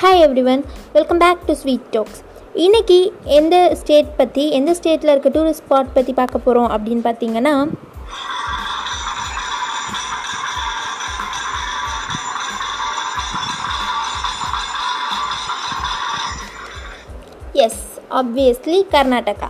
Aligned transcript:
Hi 0.00 0.20
everyone 0.50 0.60
welcome 0.94 1.20
back 1.22 1.40
to 1.46 1.52
sweet 1.60 1.86
talks 1.94 2.18
இன்னைக்கு 2.64 2.98
எந்த 3.36 3.54
state 3.80 4.10
பற்றி 4.16 4.44
எந்த 4.58 4.70
ஸ்டேட்டில் 4.78 5.10
இருக்க 5.12 5.30
டூரிஸ்ட் 5.36 5.62
ஸ்பாட் 5.62 5.88
பற்றி 5.94 6.12
பார்க்க 6.18 6.38
போகிறோம் 6.44 6.68
அப்படின்னு 6.74 7.02
பார்த்தீங்கன்னா 7.06 7.54
yes 17.66 17.82
obviously 18.20 18.78
Karnataka. 18.94 19.48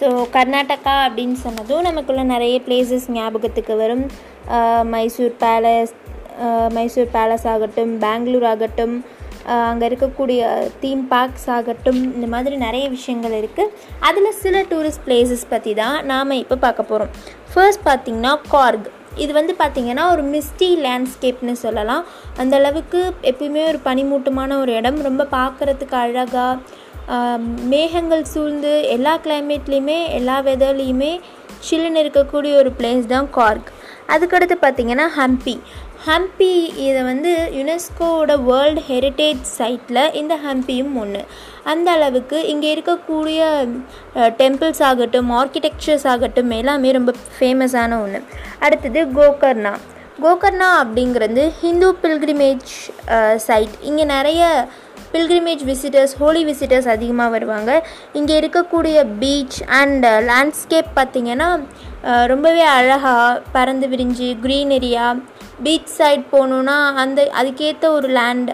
So 0.00 0.08
Karnataka 0.36 0.94
அப்படின்னு 1.08 1.38
சொன்னதும் 1.46 1.86
நமக்குள்ள 1.88 2.22
நிறைய 2.34 2.60
பிளேசஸ் 2.68 3.08
ஞாபகத்துக்கு 3.18 3.76
வரும். 3.82 4.06
மைசூர் 4.94 5.36
பேலஸ் 5.44 5.94
மைசூர் 6.78 7.12
பேலஸ் 7.18 7.46
ஆகட்டும் 7.50 7.92
பெங்களூர் 7.98 8.48
ஆகட்டும் 8.52 8.94
அங்கே 9.44 9.86
இருக்கக்கூடிய 9.88 10.42
தீம் 10.80 11.04
பார்க்ஸ் 11.08 11.48
ஆகட்டும் 11.50 12.00
இந்த 12.14 12.26
மாதிரி 12.26 12.56
நிறைய 12.56 12.88
விஷயங்கள் 12.88 13.36
இருக்குது 13.40 13.72
அதில் 14.00 14.38
சில 14.42 14.62
டூரிஸ்ட் 14.62 15.04
பிளேசஸ் 15.06 15.46
பற்றி 15.48 15.74
தான் 15.74 15.96
நாம் 16.06 16.30
இப்போ 16.30 16.56
பார்க்க 16.56 16.82
போகிறோம் 16.82 17.10
ஃபர்ஸ்ட் 17.54 17.86
பார்த்திங்கன்னா 17.88 18.34
கார்க் 18.48 18.88
இது 19.16 19.32
வந்து 19.32 19.54
பார்த்திங்கன்னா 19.58 20.04
ஒரு 20.10 20.22
மிஸ்டி 20.22 20.68
லேண்ட்ஸ்கேப்னு 20.84 21.52
சொல்லலாம். 21.52 22.04
அந்த 22.38 22.56
அளவுக்கு 22.56 23.00
எப்பயுமே 23.22 23.62
ஒரு 23.68 23.78
பனிமூட்டமான 23.84 24.58
ஒரு 24.58 24.72
இடம். 24.74 24.98
ரொம்ப 25.02 25.26
பார்க்குறதுக்கு 25.30 25.94
அழகாக 25.94 26.58
மேகங்கள் 27.68 28.24
சூழ்ந்து 28.24 28.72
எல்லா 28.88 29.18
கிளைமேட்லேயுமே 29.24 29.98
எல்லா 30.10 30.36
வெதர்லேயுமே 30.40 31.20
சில்லுன்னு 31.68 32.02
இருக்கக்கூடிய 32.04 32.52
ஒரு 32.56 32.72
பிளேஸ் 32.78 33.06
தான் 33.06 33.30
கார்க் 33.30 33.68
அதுக்கடுத்து 34.14 34.56
பார்த்திங்கன்னா 34.60 35.06
ஹம்பி 35.18 35.60
ஹம்பி 36.06 36.54
இதை 36.84 37.02
வந்து 37.02 37.30
யுனெஸ்கோவோட 37.58 38.32
வேர்ல்டு 38.48 38.80
ஹெரிட்டேஜ் 38.88 39.42
சைட்டில் 39.58 40.00
இந்த 40.20 40.34
ஹம்பியும் 40.46 40.92
ஒன்று 41.02 41.22
அந்த 41.72 41.88
அளவுக்கு 41.96 42.38
இங்கே 42.52 42.68
இருக்கக்கூடிய 42.74 43.40
டெம்பிள்ஸ் 44.40 44.82
ஆகட்டும் 44.88 45.30
ஆர்கிடெக்சர்ஸ் 45.40 46.06
ஆகட்டும் 46.12 46.50
எல்லாமே 46.58 46.90
ரொம்ப 46.98 47.12
ஃபேமஸான 47.36 48.00
ஒன்று 48.04 48.20
அடுத்தது 48.66 49.02
கோகர்ணா. 49.18 49.72
கோகர்ணா 50.24 50.68
அப்படிங்கிறது 50.82 51.44
ஹிந்து 51.60 51.88
பில்கிரிமேஜ் 52.02 52.74
சைட் 53.46 53.78
இங்கே 53.90 54.06
நிறைய 54.16 54.42
பில்கிரிமேஜ் 55.14 55.64
விசிட்டர்ஸ் 55.70 56.14
ஹோலி 56.20 56.42
விசிட்டர்ஸ் 56.50 56.88
அதிகமாக 56.94 57.34
வருவாங்க. 57.36 57.72
இங்கே 58.18 58.34
இருக்கக்கூடிய 58.40 58.96
பீச் 59.22 59.58
அண்ட் 59.80 60.06
லேண்ட்ஸ்கேப் 60.30 60.90
பார்த்திங்கன்னா 60.98 61.48
ரொம்பவே 62.32 62.64
அழகாக 62.78 63.40
பறந்து 63.56 63.86
விரிஞ்சு 63.92 64.28
க்ரீனரியாக 64.44 65.20
பீச் 65.64 65.92
சைட் 65.98 66.24
போகணுன்னா 66.32 66.76
அந்த 67.02 67.20
அதுக்கேற்ற 67.40 67.86
ஒரு 67.98 68.08
லேண்ட் 68.18 68.50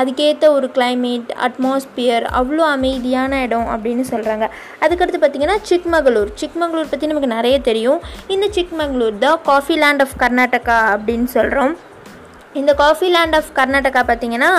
அதுக்கேற்ற 0.00 0.46
ஒரு 0.56 0.68
கிளைமேட் 0.76 1.28
அட்மாஸ்பியர் 1.46 2.24
அவ்வளோ 2.38 2.62
அமைதியான 2.76 3.40
இடம் 3.42 3.68
அப்படின்னு 3.74 4.04
சொல்கிறாங்க 4.10 4.46
அதுக்கடுத்து 4.84 5.20
பார்த்திங்கன்னா 5.22 5.58
சிக்மகளூர் 5.70 6.30
சிக்மகளூர் 6.40 6.90
பற்றி 6.90 7.06
நமக்கு 7.06 7.34
நிறைய 7.34 7.58
தெரியும். 7.58 8.00
இந்த 8.26 8.46
சிக்மகளூர் 8.56 9.18
தான் 9.18 9.38
காஃபி 9.50 9.76
லேண்ட் 9.82 10.02
ஆஃப் 10.06 10.16
கர்நாடகா 10.22 10.78
அப்படின்னு 10.94 11.28
சொல்கிறோம் 11.36 11.74
இந்த 12.60 12.74
காஃபி 12.74 13.10
லேண்ட் 13.16 13.36
ஆஃப் 13.40 13.52
கர்நாடகா 13.58 14.02
பார்த்திங்கன்னா 14.10 14.52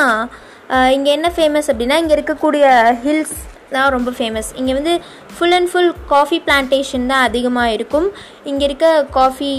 இங்கே 0.95 1.11
என்ன 1.11 1.31
ஃபேமஸ் 1.35 1.69
அப்படின்னா 1.71 1.97
இங்கே 2.03 2.15
இருக்கக்கூடிய 2.17 2.65
ஹில்ஸ் 3.03 3.35
தான் 3.69 3.89
ரொம்ப 3.89 4.11
ஃபேமஸ் 4.17 4.49
இங்கே 4.55 4.73
வந்து 4.73 4.93
full 5.35 5.51
and 5.51 5.69
full 5.71 5.93
coffee 6.07 6.37
plantation 6.47 7.05
தான் 7.11 7.23
அதிகமாக 7.29 7.71
இருக்கும். 7.71 8.07
இங்கே 8.43 8.65
இருக்க 8.65 8.87
காஃபி 9.19 9.51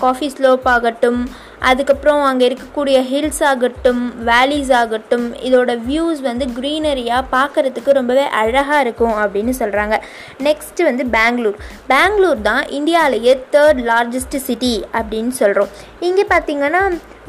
காஃபி 0.00 0.28
ஸ்லோப் 0.28 0.66
ஆகட்டும் 0.68 1.20
அதுக்கப்புறம் 1.62 2.22
அங்கே 2.22 2.44
இருக்கக்கூடிய 2.48 2.98
ஹில்ஸ் 3.08 3.42
ஆகட்டும் 3.42 4.02
வேலிஸ் 4.24 4.72
ஆகட்டும் 4.72 5.26
இதோட 5.42 5.70
வியூஸ் 5.86 6.20
வந்து 6.20 6.44
க்ரீனரியாக 6.56 7.30
பார்க்குறதுக்கு 7.32 7.92
ரொம்பவே 7.92 8.24
அழகாக 8.40 8.80
இருக்கும் 8.80 9.16
அப்படின்னு 9.16 9.54
சொல்கிறாங்க 9.60 9.96
நெக்ஸ்ட்டு 10.40 10.88
வந்து 10.88 11.06
பெங்களூர் 11.10 11.58
பெங்களூர் 11.86 12.42
தான் 12.42 12.64
இந்தியாவிலேயே 12.70 13.34
தேர்ட் 13.52 13.82
லார்ஜஸ்ட் 13.86 14.38
சிட்டி 14.46 14.74
அப்படின்னு 14.94 15.34
சொல்கிறோம் 15.36 15.72
இங்கே 16.00 16.26
பார்த்திங்கன்னா 16.30 16.82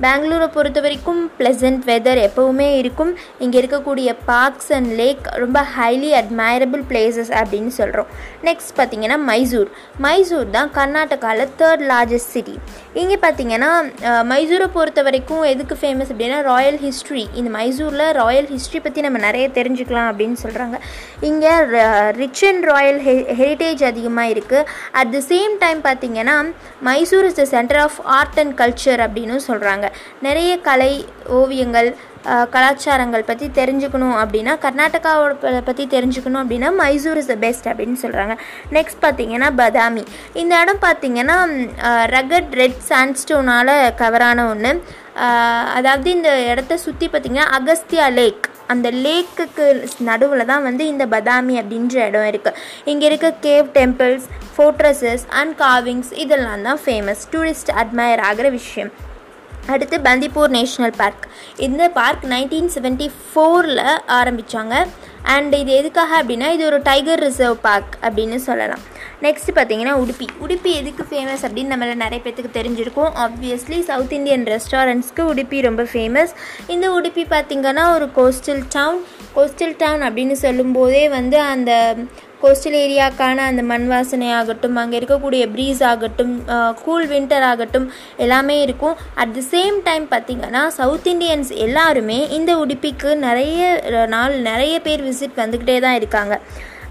பெங்களூரை 0.04 0.48
பொறுத்த 0.56 0.80
வரைக்கும் 0.86 1.22
ப்ளசன்ட் 1.40 1.82
வெதர் 1.90 2.20
எப்போவுமே 2.28 2.68
இருக்கும். 2.82 3.12
இங்கே 3.44 3.58
இருக்கக்கூடிய 3.62 4.10
பார்க்ஸ் 4.32 4.72
அண்ட் 4.78 4.92
லேக் 5.02 5.26
ரொம்ப 5.44 5.60
ஹைலி 5.76 6.12
அட்மைரபிள் 6.22 6.84
பிளேசஸ் 6.92 7.32
அப்படின்னு 7.42 7.74
சொல்கிறோம் 7.80 8.10
நெக்ஸ்ட் 8.50 8.74
பார்த்திங்கன்னா 8.80 9.18
மைசூர். 9.32 9.70
மைசூர் 10.06 10.48
தான் 10.58 10.72
கர்நாடகாவில் 10.78 11.52
தேர்ட் 11.62 11.84
லார்ஜஸ்ட் 11.92 12.34
சிட்டி 12.36 12.56
இங்கே 13.02 13.18
பார்த்திங்கன்னா 13.26 13.70
மைசூரை 14.32 14.68
பொறுத்த 14.78 15.02
வரைக்கும் 15.08 15.44
எதுக்கு 15.52 15.76
ஃபேமஸ் 15.82 16.12
அப்படின்னா 16.14 16.40
ராயல் 16.50 16.80
ஹிஸ்ட்ரி 16.86 17.24
இந்த 17.40 17.50
மைசூரில் 17.58 18.06
ராயல் 18.20 18.50
ஹிஸ்ட்ரி 18.54 18.80
பற்றி 18.86 19.02
நம்ம 19.06 19.20
நிறைய 19.28 19.46
தெரிஞ்சுக்கலாம் 19.58 20.10
அப்படின்னு 20.12 20.38
சொல்கிறாங்க 20.44 20.78
இங்கே 21.30 21.54
rich 22.22 22.44
and 22.50 22.66
royal 22.72 23.00
he 23.08 23.16
heritage 23.42 23.84
அதிகமாக 23.92 24.34
இருக்குது 24.36 24.68
அட் 25.02 25.14
த 25.16 25.22
சேம் 25.32 25.56
டைம் 25.64 25.82
பார்த்திங்கன்னா 25.88 26.38
Mysore 26.90 27.28
is 27.30 27.40
the 27.42 27.46
centre 27.56 27.82
of 27.86 28.00
art 28.20 28.40
and 28.44 28.56
culture 28.62 29.04
அப்படின்னு 29.08 29.40
சொல்கிறாங்க 29.50 29.88
நிறைய 30.28 30.52
கலை 30.69 30.94
ஓவியங்கள் 31.40 31.90
கலாச்சாரங்கள் 32.53 33.28
பற்றி 33.29 33.46
தெரிஞ்சுக்கணும் 33.59 34.18
அப்படின்னா 34.22 34.53
கர்நாடகாவோட 34.66 35.62
பற்றி 35.69 35.84
தெரிஞ்சுக்கணும் 35.94 36.41
அப்படின்னா 36.44 36.69
மைசூர் 36.81 37.19
இஸ் 37.22 37.31
த 37.31 37.38
பெஸ்ட் 37.46 37.69
அப்படின்னு 37.72 37.97
சொல்கிறாங்க 38.03 38.34
நெக்ஸ்ட் 38.78 39.02
பார்த்திங்கன்னா 39.06 39.50
பதாமி. 39.62 40.03
இந்த 40.41 40.53
இடம் 40.63 40.84
பார்த்திங்கன்னா 40.88 41.38
ரகட் 42.16 42.53
ரெட் 42.62 42.79
சாண்ட்ஸ்டோனால் 42.90 43.74
கவரான 44.02 44.47
ஒன்று 44.52 44.74
அதாவது 45.78 46.09
இந்த 46.18 46.31
இடத்த 46.52 46.78
சுற்றி 46.85 47.08
பார்த்திங்கன்னா 47.08 47.47
அகஸ்தியா 47.58 48.08
லேக் 48.19 48.46
அந்த 48.73 48.88
லேக்குக்கு 49.06 49.66
நடுவில் 50.09 50.50
தான் 50.52 50.66
வந்து 50.68 50.84
இந்த 50.91 51.06
பதாமி 51.13 51.56
அப்படின்ற 51.62 51.96
இடம் 52.09 52.28
இருக்குது 52.31 52.59
இங்கே 52.91 53.08
இருக்க 53.09 53.29
cave 53.47 53.68
temples 53.79 54.28
fortresses 54.56 55.25
and 55.40 55.56
carvings 55.63 56.12
இதெல்லாம் 56.25 56.68
தான் 56.68 56.81
ஃபேமஸ் 56.85 57.23
டூரிஸ்ட் 57.34 57.72
அட்மையர் 57.81 58.23
ஆகிற 58.29 58.50
விஷயம். 58.50 58.91
அடுத்து 59.68 59.98
பந்திப்பூர் 59.98 60.52
நேஷ்னல் 60.58 60.94
பார்க். 60.98 61.28
இந்த 61.58 61.90
பார்க் 61.90 62.24
நைன்டீன் 62.24 62.70
செவன்ட்டி 62.76 63.10
ஃபோரில் 63.30 63.82
ஆரம்பித்தாங்க 64.08 64.88
அண்ட் 65.24 65.54
இது 65.54 65.72
எதுக்காக 65.72 66.24
அப்படின்னா 66.24 66.52
இது 66.52 66.66
ஒரு 66.66 66.82
டைகர் 66.82 67.20
ரிசர்வ் 67.20 67.58
பார்க் 67.62 67.98
அப்படின்னு 68.02 68.36
சொல்லலாம். 68.36 68.80
நெக்ஸ்ட் 69.22 69.52
பார்த்தீங்கன்னா 69.56 69.94
உடுப்பி. 70.04 70.28
உடுப்பி 70.46 70.72
எதுக்கு 70.80 71.06
ஃபேமஸ் 71.10 71.44
அப்படின்னு 71.48 71.74
நம்மள 71.74 71.96
நிறைய 71.96 72.22
பேத்துக்கு 72.24 72.52
தெரிஞ்சிருக்கும். 72.54 73.12
ஆப்வியஸ்லி 73.26 73.80
சவுத் 73.82 74.12
இந்தியன் 74.12 74.44
ரெஸ்டாரண்ட்ஸ்க்கு 74.44 75.26
உடுப்பி 75.34 75.62
ரொம்ப 75.62 75.84
ஃபேமஸ் 75.84 76.34
இந்த 76.68 76.90
உடுப்பி 76.92 77.26
பார்த்திங்கன்னா 77.36 77.94
ஒரு 77.94 78.10
கோஸ்டல் 78.16 78.64
டவுன் 78.70 79.02
கோஸ்டல் 79.36 79.76
டவுன் 79.78 80.02
அப்படின்னு 80.02 80.32
சொல்லும்போதே 80.32 81.10
வந்து 81.10 81.40
அந்த 81.40 81.96
கோஸ்டல் 82.44 82.78
ஏரியாக்கான 82.84 83.46
அந்த 83.50 83.63
மண் 83.72 83.88
வாசனை 83.91 84.29
ஆகட்டும் 84.40 84.79
அங்கே 84.81 85.00
இருக்கக்கூடிய 85.00 85.44
ப்ரீஸ் 85.56 85.81
ஆகட்டும் 85.91 86.34
கூல் 86.84 87.07
வின்டர் 87.13 87.46
ஆகட்டும் 87.52 87.88
எல்லாமே 88.25 88.57
இருக்கும். 88.66 88.96
அட் 89.22 89.34
தி 89.38 89.44
சேம் 89.56 89.78
டைம் 89.90 90.06
பார்த்திங்கன்னா 90.13 90.63
சவுத் 90.79 91.09
இண்டியன்ஸ் 91.13 91.52
எல்லாருமே 91.68 92.19
இந்த 92.40 92.53
உடுப்பிக்கு 92.63 93.12
நிறைய 93.28 93.81
நாள் 94.16 94.35
நிறைய 94.50 94.75
பேர் 94.88 95.07
விசிட் 95.09 95.41
வந்துக்கிட்டே 95.44 95.79
தான் 95.88 96.00
இருக்காங்க. 96.02 96.35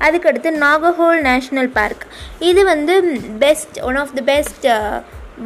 அதுக்கடுத்து 0.06 0.50
நாகஹோல் 0.66 1.18
நேஷ்னல் 1.30 1.72
பார்க் 1.78 2.04
இது 2.50 2.60
வந்து 2.72 2.94
best 3.44 3.78
one 3.88 3.98
of 4.02 4.14
the 4.18 4.22
best 4.32 4.66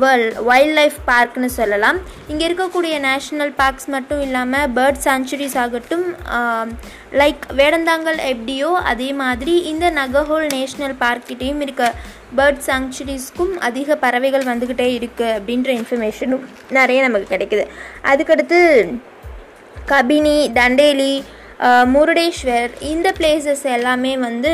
world 0.02 0.36
wildlife 0.78 0.96
பார்க்னு 1.10 1.48
சொல்லலாம். 1.58 1.98
இங்கே 2.30 2.44
இருக்கக்கூடிய 2.48 2.94
நேஷ்னல் 3.06 3.52
பார்க்ஸ் 3.60 3.88
மட்டும் 3.94 4.22
இல்லாமல் 4.26 4.70
பேர்ட் 4.76 5.00
சாங்சுரிஸ் 5.06 5.56
ஆகட்டும் 5.64 6.06
லைக் 7.20 7.44
வேடந்தாங்கல் 7.60 8.20
எப்படியோ 8.32 8.70
அதே 8.92 9.08
மாதிரி 9.22 9.54
இந்த 9.72 9.88
நகர்ஹோல் 10.00 10.48
நேஷ்னல் 10.56 10.96
பார்க்கிட்டேயும் 11.04 11.62
இருக்க 11.66 11.92
பேர்ட் 12.38 12.62
சாங்சுரிஸ்க்கும் 12.68 13.54
அதிக 13.68 13.96
பறவைகள் 14.04 14.48
வந்துக்கிட்டே 14.50 14.88
இருக்குது 14.98 15.34
அப்படின்ற 15.38 15.70
இன்ஃபர்மேஷனும் 15.80 16.44
நிறைய 16.78 17.00
நமக்கு 17.06 17.32
கிடைக்குது. 17.34 17.64
அதுக்கடுத்து 18.12 18.60
கபினி 19.92 20.36
தண்டேலி 20.58 21.14
முருடேஸ்வர் 21.94 22.72
இந்த 22.92 23.08
பிளேசஸ் 23.18 23.64
எல்லாமே 23.76 24.12
வந்து 24.26 24.52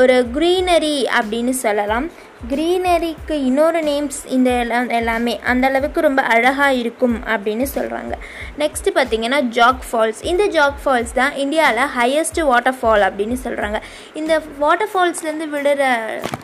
ஒரு 0.00 0.16
க்ரீனரி 0.34 0.96
அப்படின்னு 1.18 1.54
சொல்லலாம். 1.64 2.06
க்ரீனரிக்கு 2.40 3.30
இன்னொரு 3.30 3.80
நேம்ஸ் 3.82 4.18
இந்த 4.28 4.50
எல்லாம் 4.50 4.88
எல்லாமே 4.88 5.40
அந்தளவுக்கு 5.46 6.00
ரொம்ப 6.00 6.22
அழகாக 6.22 6.74
இருக்கும் 6.74 7.22
அப்படின்னு 7.24 7.66
சொல்கிறாங்க 7.74 8.14
நெக்ஸ்ட்டு 8.58 8.92
பார்த்திங்கன்னா 8.94 9.40
ஜாக் 9.40 9.80
ஃபால்ஸ் 9.90 10.20
இந்த 10.22 10.46
ஜாக் 10.46 10.76
ஃபால்ஸ் 10.84 11.12
தான் 11.12 11.32
இந்தியாவில் 11.34 11.90
ஹையஸ்ட் 11.96 12.42
வாட்டர் 12.42 12.76
ஃபால் 12.82 13.00
அப்படின்னு 13.00 13.38
சொல்கிறாங்க 13.44 13.80
இந்த 14.14 14.42
வாட்டர் 14.58 14.90
ஃபால்ஸ்லேருந்து 14.94 15.48
விழுற 15.48 15.82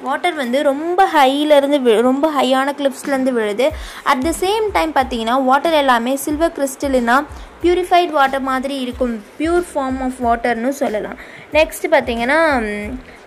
வாட்டர் 0.03 0.35
வந்து 0.35 0.63
ரொம்ப 0.63 1.09
ஹையிலேருந்து 1.15 1.81
வி 1.81 2.01
ரொம்ப 2.01 2.33
ஹையான 2.33 2.75
கிளிப்ஸ்லேருந்து 2.79 3.33
விழுது. 3.33 3.71
அட் 4.03 4.23
த 4.23 4.33
சேம் 4.41 4.71
டைம் 4.73 4.95
பார்த்திங்கன்னா 4.95 5.45
வாட்டர் 5.45 5.73
எல்லாமே 5.73 6.15
சில்வர் 6.17 6.57
கிறிஸ்டலினா 6.59 7.25
பியூரிஃபைட் 7.63 8.13
வாட்டர் 8.19 8.47
மாதிரி 8.51 8.77
இருக்கும். 8.85 9.15
பியூர் 9.41 9.67
ஃபார்ம் 9.73 9.99
ஆஃப் 10.07 10.21
வாட்டர்னு 10.27 10.71
சொல்லலாம். 10.83 11.19
நெக்ஸ்ட் 11.59 11.87
பார்த்தீங்கன்னா 11.95 12.39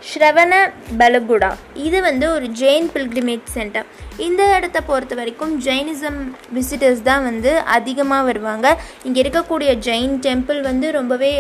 ஸ்ரவண 0.10 0.54
பலகுடா 1.00 1.52
இது 1.86 2.00
வந்து 2.08 2.26
ஒரு 2.34 2.48
ஜெயின் 2.62 2.88
பில்கிரிமேஜ் 2.96 3.54
சென்டர் 3.58 3.88
இந்த 4.26 4.42
இடத்த 4.58 4.80
பொறுத்த 4.90 5.14
வரைக்கும் 5.20 5.54
ஜெயினிசம் 5.68 6.20
விசிட்டர்ஸ் 6.58 7.02
தான் 7.10 7.24
வந்து 7.30 7.54
அதிகமாக 7.78 8.28
வருவாங்க. 8.30 8.68
இங்கே 9.08 9.22
இருக்கக்கூடிய 9.24 9.72
ஜெயின் 9.88 10.14
டெம்பிள் 10.28 10.60
வந்து 10.70 10.90
ரொம்பவே 11.00 11.32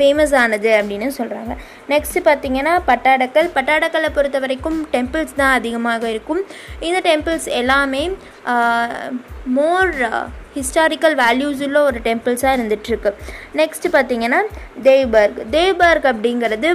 ஃபேமஸ் 0.00 0.34
ஆனது 0.42 0.70
அப்படின்னு 0.80 1.08
சொல்கிறாங்க 1.18 1.52
நெக்ஸ்ட்டு 1.92 2.26
பார்த்திங்கன்னா 2.28 2.74
பட்டாடக்கல். 2.90 3.48
பட்டாடக்கலை 3.56 4.10
பொறுத்த 4.18 4.38
வரைக்கும் 4.44 4.78
டெம்பிள்ஸ் 4.94 5.38
தான் 5.40 5.54
அதிகமாக 5.60 6.04
இருக்கும். 6.14 6.42
இந்த 6.88 7.00
டெம்பிள்ஸ் 7.08 7.48
எல்லாமே 7.60 8.04
மோர் 9.58 9.92
ஹிஸ்டாரிக்கல் 10.56 11.14
வேல்யூஸ் 11.22 11.60
உள்ள 11.66 11.78
ஒரு 11.88 11.98
டெம்பிள்ஸாக 12.06 12.56
இருந்துகிட்ருக்கு 12.56 13.10
நெக்ஸ்ட்டு 13.60 13.92
பார்த்தீங்கன்னா 13.96 14.40
தேவ்பர்க் 14.88 15.38
தேவ்பர்க் 15.56 16.08
அப்படிங்கிறது 16.12 16.70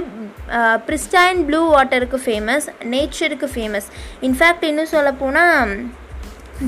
பிரிஸ்டைன் 0.88 1.40
ப்ளூ 1.48 1.60
வாட்டருக்கு 1.74 2.18
ஃபேமஸ் 2.26 2.66
நேச்சருக்கு 2.94 3.48
ஃபேமஸ் 3.54 3.88
இன்ஃபேக்ட் 4.28 4.66
இன்னும் 4.70 4.94
சொல்லப்போனால் 4.96 5.72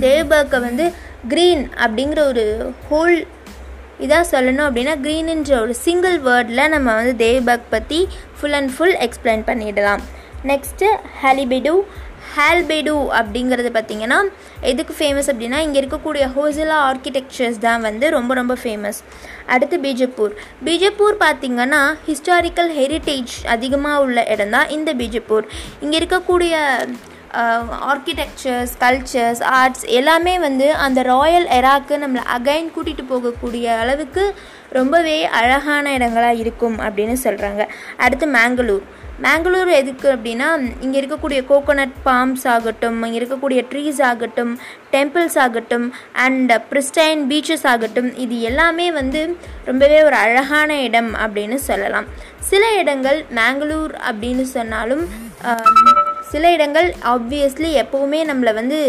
தேவ்பர்க்கை 0.04 0.60
வந்து 0.60 0.86
க்ரீன் 1.28 1.62
அப்படிங்கிற 1.84 2.20
ஒரு 2.32 2.44
ஹோல் 2.90 3.16
இதாக 4.04 4.24
சொல்லணும் 4.32 4.66
அப்படின்னா 4.68 4.94
க்ரீனுன்ற 5.04 5.54
ஒரு 5.64 5.74
சிங்கிள் 5.84 6.18
வேர்டில் 6.28 6.72
நம்ம 6.74 6.94
வந்து 6.98 7.14
தேவ்பக் 7.24 7.70
பற்றி 7.70 8.00
ஃபுல் 8.38 8.56
அண்ட் 8.58 8.72
ஃபுல் 8.74 8.98
எக்ஸ்பிளைன் 9.06 9.46
பண்ணிடலாம். 9.48 10.02
நெக்ஸ்ட்டு 10.52 10.88
ஹாலிபிடு. 11.22 11.72
ஹால்பெடு 12.34 12.94
அப்படிங்கிறது 13.18 13.70
பார்த்திங்கன்னா 13.74 14.18
எதுக்கு 14.70 14.92
ஃபேமஸ் 14.98 15.28
அப்படின்னா 15.32 15.58
இங்கே 15.66 15.78
இருக்கக்கூடிய 15.82 16.24
ஹோசிலா 16.36 16.76
ஆர்கிடெக்சர்ஸ் 16.88 17.58
தான் 17.64 17.80
வந்து 17.86 18.06
ரொம்ப 18.16 18.34
ரொம்ப 18.34 18.54
ஃபேமஸ் 18.62 18.98
அடுத்து 19.54 19.76
பீஜப்பூர். 19.86 20.32
பீஜப்பூர் 20.66 21.16
பார்த்திங்கன்னா 21.24 21.82
ஹிஸ்டாரிக்கல் 22.08 22.70
ஹெரிட்டேஜ் 22.80 23.34
அதிகமாக 23.54 24.02
உள்ள 24.06 24.26
இடம் 24.34 24.54
தான் 24.56 24.68
இந்த 24.76 24.92
பீஜப்பூர். 24.94 25.46
இங்கே 25.80 25.98
இருக்கக்கூடிய 25.98 26.54
ஆர்கிடெக்சர்ஸ் 27.32 28.72
கல்ச்சர்ஸ் 28.80 29.42
ஆர்ட்ஸ் 29.42 29.84
எல்லாமே 29.84 30.38
வந்து 30.38 30.74
அந்த 30.74 31.02
ராயல் 31.02 31.44
எராக்கு 31.44 31.90
நம்மளை 31.90 32.22
அகைன் 32.38 32.72
கூட்டிகிட்டு 32.76 33.04
போகக்கூடிய 33.08 33.78
அளவுக்கு 33.78 34.34
ரொம்பவே 34.70 35.24
அழகான 35.24 35.92
இடங்களாக 35.92 36.34
இருக்கும் 36.34 36.78
அப்படின்னு 36.78 37.16
சொல்கிறாங்க 37.24 37.68
அடுத்து 37.96 38.26
மேங்களூர் 38.26 38.82
மேங்களூர் 39.22 39.70
எதுக்கு 39.70 40.12
அப்படின்னா 40.12 40.72
இங்கே 40.80 41.00
இருக்கக்கூடிய 41.00 41.44
கோகோனட் 41.48 41.94
பாம்ஸ் 42.04 42.48
ஆகட்டும் 42.48 43.02
இங்கே 43.02 43.18
இருக்கக்கூடிய 43.18 43.64
ட்ரீஸ் 43.70 44.02
ஆகட்டும் 44.02 44.58
டெம்பிள்ஸ் 44.92 45.38
ஆகட்டும் 45.38 45.94
அண்ட் 46.12 46.52
பிரிஸ்டைன் 46.70 47.22
பீச்சஸ் 47.28 47.66
ஆகட்டும் 47.66 48.16
இது 48.16 48.40
எல்லாமே 48.40 48.92
வந்து 48.92 49.36
ரொம்பவே 49.64 50.02
ஒரு 50.02 50.14
அழகான 50.14 50.82
இடம் 50.82 51.14
அப்படின்னு 51.14 51.54
சொல்லலாம். 51.54 52.06
சில 52.38 52.78
இடங்கள் 52.78 53.24
மேங்களூர் 53.34 53.94
அப்படின்னு 54.10 54.42
சொன்னாலும் 54.42 55.08
சில 56.30 56.50
இடங்கள் 56.50 56.88
ஆப்வியஸ்லி 57.04 57.70
எப்போவுமே 57.82 58.20
நம்மளை 58.24 58.52
வந்து 58.54 58.80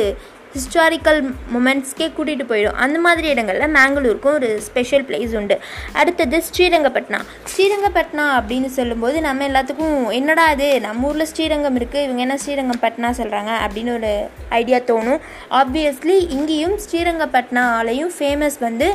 ஹிஸ்டாரிக்கல் 0.56 1.20
மூமெண்ட்ஸ்க்கே 1.54 2.08
கூட்டிகிட்டு 2.18 2.46
போயிடும். 2.52 2.78
அந்த 2.84 2.98
மாதிரி 3.06 3.28
இடங்களில் 3.34 3.74
மேங்களூருக்கும் 3.78 4.36
ஒரு 4.40 4.50
ஸ்பெஷல் 4.68 5.04
பிளேஸ் 5.10 5.34
உண்டு. 5.40 5.56
அடுத்தது 6.02 6.38
ஸ்ரீரங்கப்பட்னா 6.50 7.20
ஸ்ரீரங்கப்பட்டினம் 7.52 8.34
அப்படின்னு 8.38 8.70
சொல்லும்போது 8.78 9.18
நம்ம 9.28 9.46
எல்லாத்துக்கும் 9.50 9.98
என்னடா 10.20 10.46
இது? 10.56 10.70
நம்ம 10.88 11.08
ஊரில் 11.10 11.30
ஸ்ரீரங்கம் 11.32 11.78
இருக்குது 11.80 12.06
இவங்க 12.08 12.22
என்ன 12.26 12.38
ஸ்ரீரங்கப்பட்னா 12.44 13.12
சொல்கிறாங்க 13.20 13.52
அப்படின்னு 13.66 13.94
ஒரு 14.00 14.12
ஐடியா 14.60 14.80
தோணும். 14.90 15.22
ஆப்வியஸ்லி 15.62 16.18
இங்கேயும் 16.38 16.76
ஸ்ரீரங்கப்பட்னாலையும் 16.86 18.12
ஃபேமஸ் 18.18 18.58
வந்து 18.68 18.90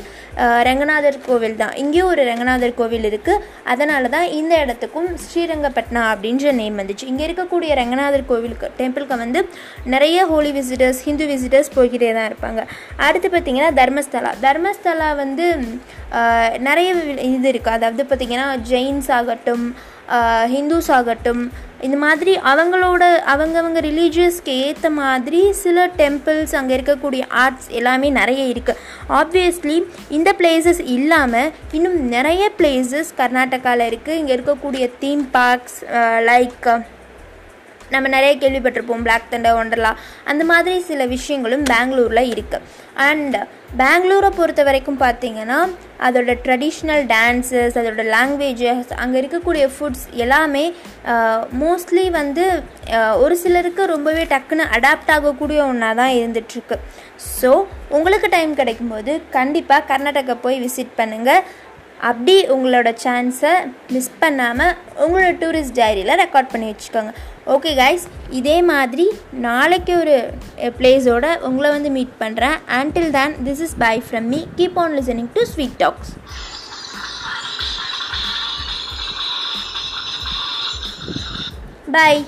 ரங்கநாதர் 0.69 1.19
கோவில் 1.29 1.59
தான். 1.63 1.75
இங்கேயும் 1.83 2.11
ஒரு 2.13 2.23
ரங்கநாதர் 2.31 2.77
கோவில் 2.81 3.09
இருக்குது 3.11 3.43
அதனால 3.73 4.09
தான் 4.17 4.29
இந்த 4.41 4.55
இடத்துக்கும் 4.65 5.09
ஸ்ரீரங்கப்பட்டினா 5.27 6.03
அப்படின்ற 6.13 6.53
நேம் 6.61 6.79
வந்துச்சு. 6.81 7.09
இங்கே 7.13 7.27
இருக்கக்கூடிய 7.29 7.71
ரங்கநாதர் 7.83 8.29
கோவிலுக்கு 8.33 8.75
டெம்பிளுக்கு 8.81 9.23
வந்து 9.25 9.43
நிறைய 9.95 10.27
ஹோலி 10.35 10.53
விசிட்டர்ஸ் 10.59 11.03
ஹிந்து 11.09 11.25
விசிட்டர்ஸ் 11.31 11.43
போய்கிட்டே 11.77 12.13
தான் 12.19 12.29
இருப்பாங்க. 12.31 12.63
அடுத்து 13.07 13.29
பார்த்திங்கன்னா 13.29 13.73
தர்மஸ்தலா. 13.81 14.33
தர்மஸ்தலா 14.47 15.11
வந்து 15.23 15.47
நிறைய 16.69 16.89
இது 17.37 17.49
இருக்குது 17.53 17.77
அதாவது 17.79 18.05
பார்த்திங்கன்னா 18.11 18.49
ஜெயின்ஸ் 18.73 19.11
ஆகட்டும் 19.19 19.67
ஹிந்துஸ் 20.55 20.91
ஆகட்டும் 20.97 21.43
இந்த 21.81 21.97
மாதிரி 21.97 22.33
அவங்களோட 22.51 23.05
அவங்கவங்க 23.33 23.81
ரிலீஜியஸ்க்கு 23.81 24.53
ஏற்ற 24.67 24.91
மாதிரி 24.99 25.41
சில 25.63 25.87
டெம்பிள்ஸ் 26.01 26.55
அங்கே 26.59 26.77
இருக்கக்கூடிய 26.77 27.23
ஆர்ட்ஸ் 27.43 27.69
எல்லாமே 27.71 28.11
நிறைய 28.11 28.43
இருக்குது 28.53 28.81
ஆப்வியஸ்லி 29.21 29.77
இந்த 30.11 30.33
பிளேசஸ் 30.33 30.83
இல்லாமல் 30.97 31.53
இன்னும் 31.73 31.99
நிறைய 32.09 32.51
பிளேசஸ் 32.59 33.13
கர்நாடகாவில் 33.21 33.89
இருக்குது 33.91 34.19
இங்கே 34.23 34.37
இருக்கக்கூடிய 34.37 34.87
தீம் 34.99 35.25
பார்க்ஸ் 35.31 35.81
லைக் 36.25 36.69
நம்ம 37.95 38.09
நிறைய 38.09 38.35
கேள்விப்பட்டிருப்போம் 38.37 39.05
பிளாக் 39.05 39.33
தண்டர் 39.33 39.59
ஒண்டர்லா 39.61 39.93
அந்த 40.25 40.43
மாதிரி 40.45 40.77
சில 40.83 41.07
விஷயங்களும் 41.09 41.67
பெங்களூரில் 41.71 42.31
இருக்குது 42.31 42.67
அண்ட் 43.05 43.37
பெங்களூரை 43.79 44.29
பொறுத்த 44.31 44.63
வரைக்கும் 44.63 44.99
பார்த்தீங்கன்னா 44.99 45.57
அதோட 46.01 46.33
ட்ரெடிஷ்னல் 46.45 47.05
டான்ஸஸ் 47.09 47.77
அதோட 47.81 48.03
லாங்குவேஜஸ் 48.11 48.93
அங்கே 49.03 49.17
இருக்கக்கூடிய 49.21 49.65
ஃபுட்ஸ் 49.75 50.05
எல்லாமே 50.17 50.65
மோஸ்ட்லி 51.63 52.05
வந்து 52.11 52.45
ஒரு 53.19 53.37
சிலருக்கு 53.37 53.85
ரொம்பவே 53.87 54.25
டக்குன்னு 54.31 54.67
அடாப்ட் 54.77 55.13
ஆகக்கூடிய 55.13 55.61
ஒன்றா 55.65 55.91
தான் 55.95 56.15
இருந்துகிட்ருக்கு 56.19 56.79
ஸோ 57.33 57.51
உங்களுக்கு 57.91 58.29
டைம் 58.29 58.53
கிடைக்கும்போது 58.57 59.13
கண்டிப்பாக 59.31 59.87
கர்நாடகா 59.91 60.37
போய் 60.41 60.59
விசிட் 60.61 60.97
பண்ணுங்கள் 60.97 61.43
அப்படி 62.09 62.35
உங்களோட 62.55 62.89
சான்ஸை 63.05 63.53
மிஸ் 63.95 64.11
பண்ணாமல் 64.23 64.75
உங்களோட 65.05 65.31
டூரிஸ்ட் 65.43 65.79
டைரியில் 65.81 66.21
ரெக்கார்ட் 66.23 66.51
பண்ணி 66.53 66.67
வச்சுக்கோங்க. 66.71 67.13
ஓகே 67.55 67.71
கைஸ் 67.81 68.05
இதே 68.39 68.57
மாதிரி 68.73 69.07
நாளைக்கு 69.47 69.95
ஒரு 70.03 70.17
பிளேஸோட 70.79 71.27
உங்களை 71.49 71.71
வந்து 71.77 71.91
மீட் 71.97 72.15
பண்ணுறேன் 72.23 72.57
until 72.81 73.11
then 73.19 73.37
this 73.49 73.65
is 73.67 73.77
bye 73.85 73.95
from 74.09 74.29
me 74.35 74.41
keep 74.61 74.79
on 74.85 74.97
listening 75.01 75.31
to 75.37 75.45
sweet 75.53 75.79
talks 75.85 76.13
bye 81.97 82.23